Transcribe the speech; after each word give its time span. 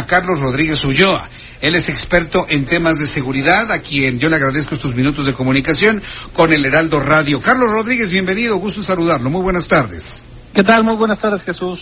A 0.00 0.06
Carlos 0.06 0.40
Rodríguez 0.40 0.82
Ulloa. 0.84 1.28
Él 1.60 1.74
es 1.74 1.88
experto 1.88 2.46
en 2.48 2.64
temas 2.64 2.98
de 2.98 3.06
seguridad, 3.06 3.70
a 3.70 3.80
quien 3.80 4.18
yo 4.18 4.30
le 4.30 4.36
agradezco 4.36 4.74
estos 4.74 4.94
minutos 4.94 5.26
de 5.26 5.34
comunicación 5.34 6.02
con 6.32 6.52
el 6.52 6.64
Heraldo 6.64 7.00
Radio. 7.00 7.40
Carlos 7.40 7.70
Rodríguez, 7.70 8.10
bienvenido, 8.10 8.56
gusto 8.56 8.82
saludarlo. 8.82 9.28
Muy 9.28 9.42
buenas 9.42 9.68
tardes. 9.68 10.24
¿Qué 10.54 10.64
tal? 10.64 10.84
Muy 10.84 10.96
buenas 10.96 11.18
tardes, 11.18 11.42
Jesús. 11.44 11.80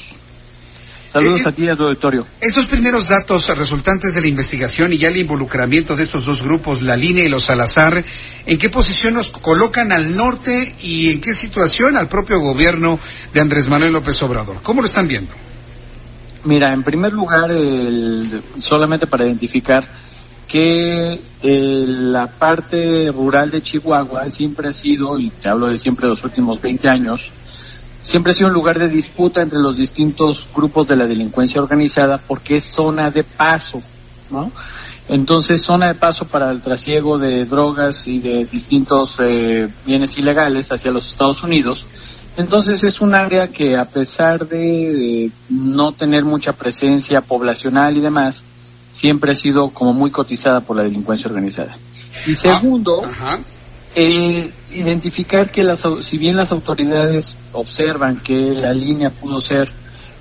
Saludos 1.13 1.41
Eh, 1.41 1.45
a 1.49 1.53
ti 1.53 1.65
y 1.65 1.69
a 1.71 1.77
tu 1.77 1.85
auditorio. 1.85 2.27
Estos 2.41 2.67
primeros 2.67 3.09
datos 3.09 3.47
resultantes 3.57 4.15
de 4.15 4.21
la 4.21 4.27
investigación 4.27 4.93
y 4.93 4.99
ya 4.99 5.09
el 5.09 5.17
involucramiento 5.17 5.95
de 5.95 6.03
estos 6.03 6.27
dos 6.27 6.43
grupos, 6.43 6.83
la 6.83 6.97
línea 6.97 7.25
y 7.25 7.29
los 7.29 7.45
Salazar, 7.45 8.05
¿en 8.47 8.59
qué 8.59 8.69
posición 8.69 9.15
nos 9.15 9.31
colocan 9.31 9.93
al 9.93 10.17
norte 10.17 10.75
y 10.83 11.13
en 11.13 11.21
qué 11.21 11.35
situación 11.35 11.97
al 11.97 12.09
propio 12.09 12.41
gobierno 12.41 12.99
de 13.33 13.41
Andrés 13.41 13.69
Manuel 13.69 13.93
López 13.93 14.21
Obrador? 14.23 14.59
¿Cómo 14.63 14.83
lo 14.83 14.89
están 14.89 15.07
viendo? 15.07 15.33
Mira, 16.45 16.73
en 16.73 16.83
primer 16.83 17.13
lugar, 17.13 17.51
el- 17.51 18.43
solamente 18.61 19.07
para 19.07 19.27
identificar 19.27 19.85
que 20.47 21.21
eh, 21.43 21.85
la 21.87 22.27
parte 22.27 23.11
rural 23.13 23.51
de 23.51 23.61
Chihuahua 23.61 24.31
siempre 24.31 24.69
ha 24.69 24.73
sido, 24.73 25.19
y 25.19 25.31
te 25.31 25.49
hablo 25.51 25.67
de 25.67 25.79
siempre 25.79 26.07
de 26.07 26.15
los 26.15 26.25
últimos 26.25 26.61
20 26.61 26.89
años, 26.89 27.31
siempre 28.03 28.33
ha 28.33 28.35
sido 28.35 28.49
un 28.49 28.55
lugar 28.55 28.79
de 28.79 28.89
disputa 28.89 29.43
entre 29.43 29.59
los 29.59 29.77
distintos 29.77 30.47
grupos 30.55 30.89
de 30.89 30.97
la 30.97 31.07
delincuencia 31.07 31.61
organizada 31.61 32.19
porque 32.19 32.57
es 32.57 32.65
zona 32.65 33.11
de 33.11 33.25
paso, 33.25 33.83
¿no? 34.31 34.51
Entonces, 35.09 35.63
zona 35.63 35.89
de 35.89 35.95
paso 35.95 36.27
para 36.27 36.51
el 36.51 36.61
trasiego 36.61 37.19
de 37.19 37.45
drogas 37.47 38.07
y 38.07 38.19
de 38.21 38.45
distintos 38.45 39.17
eh, 39.21 39.67
bienes 39.87 40.17
ilegales 40.19 40.69
hacia 40.69 40.91
los 40.91 41.11
Estados 41.11 41.43
Unidos. 41.43 41.85
Entonces 42.39 42.85
es 42.85 43.01
un 43.01 43.17
área 43.17 43.49
que 43.49 43.77
a 43.77 43.85
pesar 43.85 44.47
de 44.47 45.33
no 45.51 45.91
tener 45.91 46.25
mucha 46.25 46.53
presencia 46.53 47.21
poblacional 47.21 47.97
y 47.97 48.01
demás, 48.01 48.45
siempre 48.93 49.33
ha 49.33 49.35
sido 49.35 49.71
como 49.71 49.93
muy 49.93 50.13
cotizada 50.13 50.61
por 50.61 50.77
la 50.77 50.85
delincuencia 50.85 51.29
organizada. 51.29 51.77
Y 52.29 52.37
segundo, 52.37 53.05
Ajá. 53.05 53.41
eh, 53.93 54.53
identificar 54.71 55.51
que 55.51 55.65
las, 55.65 55.83
si 56.03 56.17
bien 56.17 56.37
las 56.37 56.53
autoridades 56.53 57.37
observan 57.53 58.19
que 58.19 58.53
la 58.53 58.73
línea 58.73 59.11
pudo 59.11 59.41
ser 59.41 59.73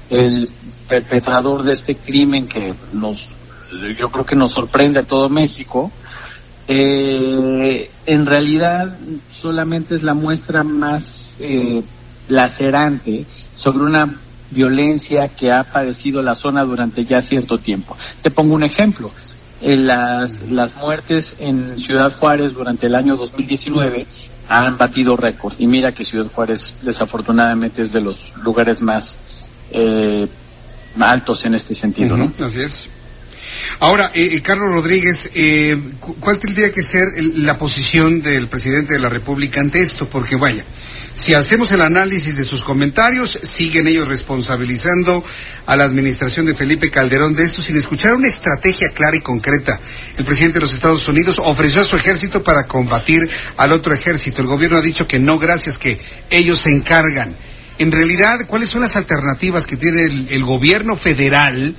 el 0.10 0.50
perpetrador 0.90 1.62
de 1.62 1.74
este 1.74 1.96
crimen 1.98 2.48
que 2.48 2.74
nos, 2.94 3.28
yo 3.72 4.10
creo 4.10 4.26
que 4.26 4.36
nos 4.36 4.54
sorprende 4.54 5.02
a 5.02 5.04
todo 5.04 5.30
México, 5.30 5.92
eh, 6.68 7.92
en 8.08 8.26
realidad 8.26 8.98
solamente 9.40 9.94
es 9.94 10.02
la 10.02 10.16
muestra 10.16 10.64
más 10.64 11.36
eh, 11.40 11.84
lacerante 12.28 13.26
sobre 13.56 13.84
una 13.84 14.16
violencia 14.52 15.28
que 15.28 15.52
ha 15.52 15.64
padecido 15.64 16.22
la 16.22 16.36
zona 16.36 16.64
durante 16.64 17.06
ya 17.06 17.22
cierto 17.22 17.58
tiempo. 17.58 17.98
Te 18.22 18.32
pongo 18.32 18.56
un 18.56 18.64
ejemplo. 18.64 19.12
Las, 19.60 20.42
las 20.50 20.76
muertes 20.76 21.36
en 21.40 21.80
Ciudad 21.80 22.16
Juárez 22.18 22.54
durante 22.54 22.88
el 22.88 22.96
año 22.96 23.16
2019 23.16 24.06
han 24.48 24.78
batido 24.78 25.16
récord. 25.16 25.54
Y 25.58 25.68
mira 25.68 25.92
que 25.92 26.06
Ciudad 26.06 26.32
Juárez 26.32 26.76
desafortunadamente 26.82 27.82
es 27.82 27.92
de 27.92 28.02
los 28.02 28.34
lugares 28.38 28.82
más 28.82 29.16
eh, 29.72 30.28
altos 31.00 31.46
en 31.46 31.56
este 31.56 31.76
sentido, 31.76 32.16
¿no? 32.16 32.32
Así 32.44 32.62
es. 32.62 32.90
Ahora, 33.80 34.12
eh, 34.14 34.30
eh, 34.32 34.42
Carlos 34.42 34.72
Rodríguez, 34.72 35.30
eh, 35.34 35.78
cu- 36.00 36.16
¿cuál 36.20 36.40
tendría 36.40 36.72
que 36.72 36.84
ser 36.84 37.08
la 37.36 37.58
posición 37.58 38.22
del 38.22 38.48
presidente 38.48 38.94
de 38.94 39.00
la 39.00 39.10
República 39.10 39.60
ante 39.62 39.80
esto? 39.82 40.10
Porque 40.10 40.36
vaya, 40.36 40.66
si 41.14 41.34
hacemos 41.34 41.72
el 41.72 41.82
análisis 41.82 42.38
de 42.38 42.44
sus 42.46 42.64
comentarios, 42.64 43.40
siguen 43.44 43.88
ellos 43.88 44.08
responsabilizando 44.08 45.24
a 45.66 45.76
la 45.76 45.84
administración 45.84 46.46
de 46.46 46.56
Felipe 46.56 46.90
Calderón 46.90 47.34
de 47.34 47.44
esto 47.44 47.62
sin 47.62 47.76
escuchar 47.78 48.14
una 48.14 48.28
estrategia 48.30 48.90
clara 48.94 49.16
y 49.18 49.22
concreta. 49.22 49.80
El 50.18 50.26
presidente 50.26 50.56
de 50.56 50.62
los 50.62 50.74
Estados 50.74 51.08
Unidos 51.08 51.40
ofreció 51.44 51.82
a 51.82 51.86
su 51.86 51.96
ejército 51.96 52.44
para 52.44 52.68
combatir 52.68 53.30
al 53.58 53.72
otro 53.72 53.94
ejército. 53.94 54.42
El 54.42 54.48
gobierno 54.48 54.78
ha 54.78 54.82
dicho 54.82 55.08
que 55.08 55.20
no, 55.20 55.38
gracias, 55.40 55.78
que 55.78 56.00
ellos 56.30 56.60
se 56.60 56.70
encargan. 56.70 57.36
En 57.80 57.92
realidad, 57.92 58.46
¿cuáles 58.48 58.70
son 58.70 58.82
las 58.82 58.96
alternativas 58.96 59.66
que 59.68 59.78
tiene 59.78 60.04
el, 60.06 60.28
el 60.30 60.44
gobierno 60.44 60.96
federal, 60.96 61.76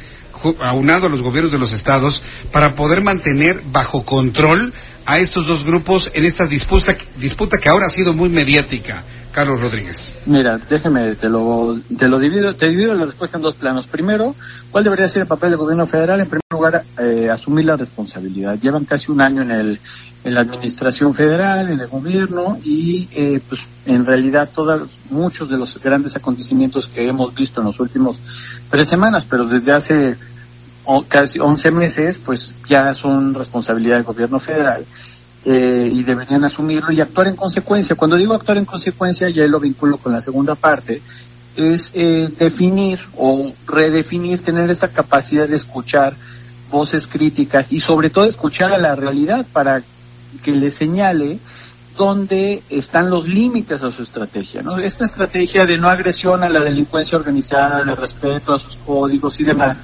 aunado 0.60 1.06
a 1.06 1.10
los 1.10 1.22
gobiernos 1.22 1.52
de 1.52 1.58
los 1.58 1.72
estados, 1.72 2.22
para 2.52 2.74
poder 2.74 3.02
mantener 3.02 3.62
bajo 3.70 4.04
control 4.04 4.72
a 5.06 5.18
estos 5.18 5.46
dos 5.46 5.64
grupos 5.64 6.10
en 6.14 6.24
esta 6.24 6.46
disputa, 6.46 6.96
disputa 7.16 7.58
que 7.58 7.68
ahora 7.68 7.86
ha 7.86 7.90
sido 7.90 8.12
muy 8.12 8.28
mediática? 8.28 9.02
Carlos 9.38 9.60
Rodríguez. 9.60 10.12
Mira, 10.26 10.58
déjeme, 10.68 11.14
te 11.14 11.28
lo, 11.28 11.78
te 11.96 12.08
lo 12.08 12.18
divido, 12.18 12.52
te 12.54 12.70
divido 12.70 12.92
la 12.92 13.04
respuesta 13.06 13.36
en 13.36 13.44
dos 13.44 13.54
planos. 13.54 13.86
Primero, 13.86 14.34
¿cuál 14.72 14.82
debería 14.82 15.08
ser 15.08 15.22
el 15.22 15.28
papel 15.28 15.50
del 15.50 15.58
gobierno 15.60 15.86
federal? 15.86 16.18
En 16.18 16.26
primer 16.26 16.42
lugar, 16.50 16.82
eh, 16.98 17.28
asumir 17.30 17.64
la 17.66 17.76
responsabilidad. 17.76 18.58
Llevan 18.60 18.84
casi 18.84 19.12
un 19.12 19.20
año 19.20 19.42
en 19.42 19.52
el, 19.52 19.78
en 20.24 20.34
la 20.34 20.40
administración 20.40 21.14
federal, 21.14 21.70
en 21.70 21.78
el 21.78 21.86
gobierno, 21.86 22.58
y 22.64 23.06
eh, 23.12 23.40
pues 23.48 23.60
en 23.86 24.04
realidad 24.04 24.48
todos, 24.52 24.90
muchos 25.10 25.48
de 25.48 25.56
los 25.56 25.80
grandes 25.80 26.16
acontecimientos 26.16 26.88
que 26.88 27.06
hemos 27.06 27.32
visto 27.32 27.60
en 27.60 27.66
los 27.68 27.78
últimos 27.78 28.18
tres 28.68 28.88
semanas, 28.88 29.24
pero 29.24 29.44
desde 29.44 29.70
hace 29.72 30.16
o- 30.84 31.04
casi 31.06 31.38
11 31.38 31.70
meses, 31.70 32.18
pues 32.18 32.52
ya 32.68 32.92
son 32.92 33.34
responsabilidad 33.34 33.98
del 33.98 34.04
gobierno 34.04 34.40
federal 34.40 34.84
eh, 35.44 35.88
y 35.92 36.02
deberían 36.02 36.44
asumirlo 36.44 36.92
y 36.92 37.00
actuar 37.00 37.28
en 37.28 37.36
consecuencia. 37.36 37.96
Cuando 37.96 38.16
digo 38.16 38.34
actuar 38.34 38.58
en 38.58 38.64
consecuencia, 38.64 39.28
ya 39.30 39.46
lo 39.46 39.60
vinculo 39.60 39.96
con 39.98 40.12
la 40.12 40.20
segunda 40.20 40.54
parte, 40.54 41.00
es 41.56 41.90
eh, 41.94 42.28
definir 42.38 43.00
o 43.16 43.52
redefinir, 43.66 44.42
tener 44.42 44.70
esta 44.70 44.88
capacidad 44.88 45.48
de 45.48 45.56
escuchar 45.56 46.14
voces 46.70 47.06
críticas 47.06 47.72
y 47.72 47.80
sobre 47.80 48.10
todo 48.10 48.24
escuchar 48.26 48.72
a 48.72 48.78
la 48.78 48.94
realidad 48.94 49.46
para 49.52 49.82
que 50.42 50.52
le 50.52 50.70
señale 50.70 51.38
dónde 51.96 52.62
están 52.70 53.10
los 53.10 53.26
límites 53.26 53.82
a 53.82 53.90
su 53.90 54.02
estrategia. 54.02 54.62
¿no? 54.62 54.78
Esta 54.78 55.04
estrategia 55.04 55.64
de 55.64 55.76
no 55.76 55.88
agresión 55.88 56.42
a 56.44 56.48
la 56.48 56.60
delincuencia 56.60 57.18
organizada, 57.18 57.82
de 57.82 57.94
respeto 57.94 58.54
a 58.54 58.58
sus 58.58 58.76
códigos 58.76 59.40
y 59.40 59.44
demás, 59.44 59.82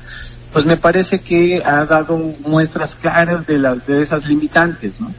pues 0.52 0.64
me 0.64 0.76
parece 0.76 1.18
que 1.18 1.60
ha 1.64 1.84
dado 1.84 2.16
muestras 2.46 2.94
claras 2.94 3.46
de, 3.46 3.58
las, 3.58 3.84
de 3.86 4.02
esas 4.02 4.24
limitantes. 4.26 5.00
¿no? 5.00 5.12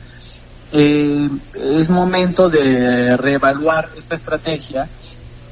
Eh, 0.77 1.29
es 1.53 1.89
momento 1.89 2.49
de 2.49 3.15
reevaluar 3.15 3.87
esta 3.97 4.15
estrategia 4.15 4.89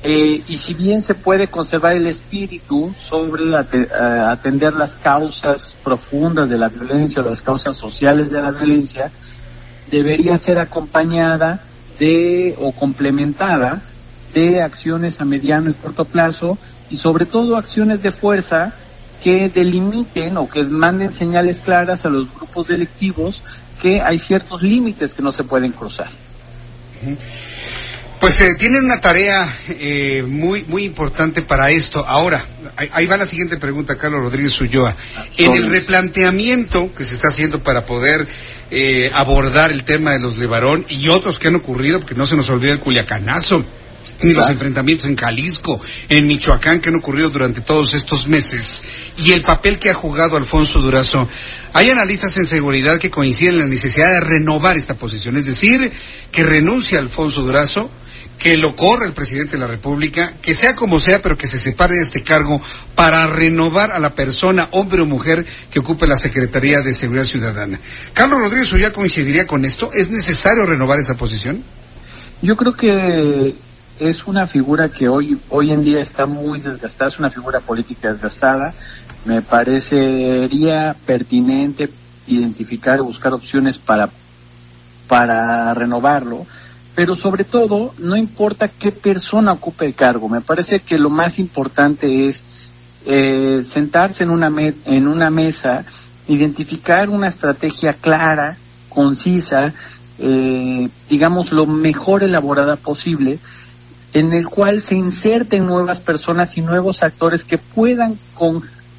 eh, 0.04 0.44
y 0.50 0.58
si 0.58 0.74
bien 0.74 1.02
se 1.02 1.16
puede 1.16 1.48
conservar 1.48 1.94
el 1.94 2.08
espíritu 2.08 2.94
sobre 2.98 3.56
a- 3.56 4.32
atender 4.34 4.74
las 4.74 4.96
causas 4.96 5.78
profundas 5.82 6.50
de 6.50 6.58
la 6.58 6.68
violencia, 6.68 7.24
las 7.24 7.42
causas 7.42 7.78
sociales 7.78 8.32
de 8.32 8.42
la 8.42 8.52
violencia, 8.52 9.12
debería 9.90 10.38
ser 10.38 10.60
acompañada 10.60 11.62
de 12.00 12.56
o 12.60 12.74
complementada 12.74 13.82
de 14.34 14.62
acciones 14.62 15.22
a 15.22 15.26
mediano 15.26 15.70
y 15.70 15.74
corto 15.74 16.04
plazo 16.04 16.58
y 16.90 16.98
sobre 16.98 17.26
todo 17.26 17.56
acciones 17.56 18.02
de 18.02 18.12
fuerza 18.12 18.74
que 19.24 19.48
delimiten 19.48 20.38
o 20.38 20.50
que 20.50 20.64
manden 20.66 21.14
señales 21.14 21.62
claras 21.62 22.06
a 22.06 22.10
los 22.10 22.28
grupos 22.36 22.68
delictivos 22.68 23.42
que 23.82 24.00
hay 24.02 24.20
ciertos 24.20 24.64
límites 24.64 25.14
que 25.14 25.22
no 25.22 25.32
se 25.32 25.44
pueden 25.44 25.72
cruzar. 25.72 26.10
Pues 28.24 28.40
eh, 28.40 28.56
tienen 28.58 28.86
una 28.86 29.02
tarea 29.02 29.54
eh, 29.68 30.24
muy 30.26 30.64
muy 30.64 30.86
importante 30.86 31.42
para 31.42 31.72
esto. 31.72 32.06
Ahora, 32.08 32.46
ahí, 32.78 33.06
va 33.06 33.18
la 33.18 33.26
siguiente 33.26 33.58
pregunta, 33.58 33.98
Carlos 33.98 34.22
Rodríguez 34.22 34.62
Ulloa. 34.62 34.96
En 35.38 35.52
el 35.52 35.70
replanteamiento 35.70 36.94
que 36.96 37.04
se 37.04 37.16
está 37.16 37.28
haciendo 37.28 37.62
para 37.62 37.86
poder 37.86 38.26
eh, 38.72 39.12
abordar 39.14 39.74
el 39.74 39.84
tema 39.84 40.12
de 40.12 40.20
los 40.20 40.38
Levarón 40.38 40.86
y 40.88 41.10
otros 41.10 41.38
que 41.38 41.50
han 41.50 41.56
ocurrido, 41.56 42.00
porque 42.00 42.16
no 42.16 42.26
se 42.26 42.38
nos 42.38 42.50
olvida 42.50 42.72
el 42.72 42.80
Culiacanazo, 42.80 43.66
ni 44.22 44.34
los 44.34 44.50
enfrentamientos 44.50 45.06
en 45.08 45.16
Jalisco, 45.16 45.80
en 46.10 46.28
Michoacán 46.28 46.80
que 46.80 46.90
han 46.90 46.96
ocurrido 46.96 47.30
durante 47.30 47.62
todos 47.62 47.94
estos 47.94 48.28
meses, 48.28 48.84
y 49.18 49.32
el 49.32 49.42
papel 49.42 49.80
que 49.80 49.90
ha 49.90 49.94
jugado 49.94 50.38
Alfonso 50.38 50.82
Durazo. 50.82 51.28
Hay 51.74 51.90
analistas 51.90 52.38
en 52.38 52.46
seguridad 52.46 53.00
que 53.00 53.10
coinciden 53.10 53.56
en 53.56 53.60
la 53.62 53.66
necesidad 53.66 54.10
de 54.12 54.20
renovar 54.20 54.78
esta 54.78 54.96
posición, 54.96 55.38
es 55.38 55.46
decir, 55.46 55.92
que 56.32 56.44
renuncia 56.44 57.00
Alfonso 57.00 57.42
Durazo, 57.42 57.90
que 58.38 58.58
lo 58.58 58.76
corra 58.76 59.06
el 59.06 59.14
presidente 59.14 59.54
de 59.54 59.60
la 59.60 59.68
República, 59.68 60.34
que 60.42 60.54
sea 60.54 60.76
como 60.76 61.00
sea, 61.00 61.22
pero 61.22 61.38
que 61.38 61.48
se 61.48 61.58
separe 61.58 61.96
de 61.96 62.02
este 62.02 62.24
cargo 62.24 62.62
para 62.94 63.26
renovar 63.28 63.92
a 63.92 64.00
la 64.00 64.16
persona, 64.16 64.68
hombre 64.72 65.02
o 65.02 65.06
mujer, 65.06 65.46
que 65.72 65.80
ocupe 65.80 66.08
la 66.08 66.18
Secretaría 66.18 66.82
de 66.82 66.94
Seguridad 66.94 67.24
Ciudadana. 67.24 67.80
Carlos 68.14 68.40
Rodríguez 68.42 68.70
ya 68.72 68.92
coincidiría 68.92 69.48
con 69.48 69.64
esto. 69.64 69.92
¿Es 69.94 70.10
necesario 70.10 70.66
renovar 70.66 71.00
esa 71.00 71.16
posición? 71.16 71.64
Yo 72.42 72.58
creo 72.58 72.74
que 72.74 73.56
es 74.10 74.28
una 74.28 74.48
figura 74.48 74.90
que 74.90 75.08
hoy 75.08 75.38
hoy 75.50 75.72
en 75.72 75.84
día 75.84 76.02
está 76.02 76.26
muy 76.26 76.60
desgastada, 76.60 77.10
es 77.10 77.20
una 77.20 77.30
figura 77.30 77.62
política 77.62 78.12
desgastada. 78.12 78.74
Me 79.26 79.42
parecería 79.42 80.94
pertinente 81.06 81.90
identificar 82.28 83.00
y 83.00 83.02
buscar 83.02 83.34
opciones 83.34 83.78
para 83.78 84.10
para 85.08 85.74
renovarlo, 85.74 86.46
pero 86.96 87.16
sobre 87.16 87.46
todo 87.46 87.94
no 87.98 88.18
importa 88.18 88.68
qué 88.68 88.92
persona 88.92 89.54
ocupe 89.54 89.86
el 89.86 89.94
cargo. 89.94 90.28
Me 90.28 90.42
parece 90.42 90.80
que 90.82 90.98
lo 90.98 91.10
más 91.10 91.40
importante 91.40 92.28
es 92.28 92.44
eh, 93.06 93.64
sentarse 93.64 94.24
en 94.24 94.32
una 94.32 94.50
en 94.86 95.08
una 95.08 95.30
mesa, 95.30 95.86
identificar 96.28 97.10
una 97.10 97.28
estrategia 97.28 97.94
clara, 97.94 98.58
concisa, 98.90 99.74
eh, 100.20 100.90
digamos 101.10 101.54
lo 101.54 101.66
mejor 101.66 102.24
elaborada 102.24 102.76
posible 102.76 103.40
en 104.14 104.34
el 104.34 104.48
cual 104.48 104.82
se 104.82 104.96
inserten 104.96 105.66
nuevas 105.66 106.00
personas 106.00 106.58
y 106.58 106.62
nuevos 106.62 107.02
actores 107.04 107.44
que 107.44 107.58
puedan 107.58 108.18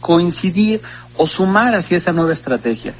coincidir 0.00 0.82
o 1.16 1.26
sumar 1.26 1.75
hacia 1.75 1.99
esa 1.99 2.11
nueva 2.11 2.32
estrategia. 2.32 2.93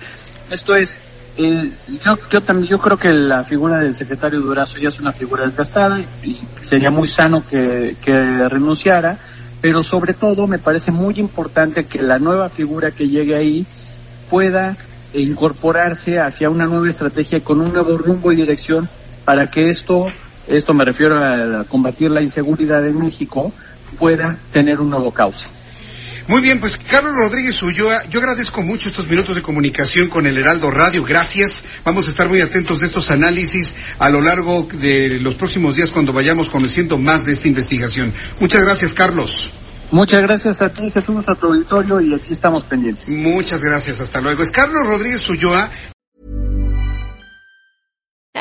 Esto 0.49 0.77
es, 0.77 0.97
eh, 1.37 1.73
yo, 2.05 2.17
yo, 2.31 2.41
también, 2.41 2.69
yo 2.69 2.79
creo 2.79 2.97
que 2.97 3.13
la 3.13 3.43
figura 3.43 3.79
del 3.79 3.95
secretario 3.95 4.41
Durazo 4.41 4.79
ya 4.79 4.89
es 4.89 5.01
una 5.01 5.11
figura 5.11 5.45
desgastada 5.45 5.99
y 6.23 6.41
sería 6.61 6.91
muy 6.91 7.09
sano 7.09 7.45
que, 7.45 7.97
que 8.01 8.13
renunciara, 8.49 9.19
pero 9.61 9.83
sobre 9.83 10.15
todo 10.15 10.47
me 10.47 10.59
parece 10.59 10.93
muy 10.93 11.19
importante 11.19 11.85
que 11.85 12.01
la 12.01 12.19
nueva 12.21 12.49
figura 12.49 12.93
que 12.93 13.09
llegue 13.09 13.37
ahí 13.37 13.67
pueda 14.31 14.77
incorporarse 15.15 16.19
hacia 16.19 16.51
una 16.51 16.67
nueva 16.67 16.89
estrategia 16.89 17.41
con 17.41 17.61
un 17.61 17.73
nuevo 17.73 17.97
rumbo 17.97 18.31
y 18.31 18.37
dirección 18.37 18.89
para 19.25 19.51
que 19.51 19.69
esto 19.69 20.07
esto 20.49 20.73
me 20.73 20.85
refiero 20.85 21.17
a 21.17 21.65
combatir 21.65 22.11
la 22.11 22.23
inseguridad 22.23 22.87
en 22.87 22.99
México, 22.99 23.53
pueda 23.99 24.37
tener 24.53 24.81
un 24.81 24.91
nuevo 24.91 25.11
cauce. 25.13 25.47
Muy 26.27 26.41
bien, 26.41 26.59
pues 26.59 26.79
Carlos 26.79 27.15
Rodríguez 27.15 27.63
Ulloa, 27.63 28.07
yo 28.09 28.19
agradezco 28.19 28.63
mucho 28.63 28.89
estos 28.89 29.07
minutos 29.09 29.37
de 29.37 29.43
comunicación 29.43 30.09
con 30.09 30.27
el 30.27 30.39
Heraldo 30.39 30.71
Radio, 30.71 31.05
gracias. 31.05 31.63
Vamos 31.85 32.07
a 32.07 32.11
estar 32.11 32.31
muy 32.31 32.41
atentos 32.41 32.79
de 32.79 32.87
estos 32.87 33.11
análisis 33.11 33.75
a 33.99 34.09
lo 34.09 34.23
largo 34.23 34.67
de 34.73 35.21
los 35.21 35.35
próximos 35.35 35.77
días 35.77 35.91
cuando 35.91 36.15
vayamos 36.15 36.49
conociendo 36.49 36.97
más 36.97 37.27
de 37.27 37.33
esta 37.33 37.49
investigación. 37.49 38.11
Muchas 38.41 38.63
gracias, 38.63 38.95
Carlos. 38.95 39.53
Muchas 39.91 40.23
gracias 40.23 40.63
a 40.63 40.69
ti, 40.71 40.91
Jesús, 40.91 41.29
a 41.29 41.35
tu 41.35 41.47
auditorio 41.49 42.01
y 42.01 42.15
aquí 42.15 42.33
estamos 42.33 42.65
pendientes. 42.65 43.07
Muchas 43.07 43.63
gracias, 43.63 44.01
hasta 44.01 44.23
luego. 44.23 44.43
Es 44.43 44.51
Carlos 44.51 44.87
Rodríguez 44.87 45.29
Ulloa, 45.29 45.69